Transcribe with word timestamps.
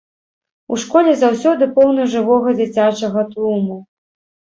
У 0.75 0.77
школе 0.83 1.13
заўсёды 1.25 1.69
поўна 1.77 2.09
жывога 2.17 2.57
дзіцячага 2.59 3.31
тлуму. 3.33 3.83